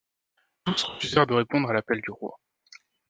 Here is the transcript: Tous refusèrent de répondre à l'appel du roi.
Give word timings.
Tous 0.65 0.81
refusèrent 0.83 1.27
de 1.27 1.35
répondre 1.35 1.69
à 1.69 1.73
l'appel 1.73 2.01
du 2.01 2.09
roi. 2.09 2.35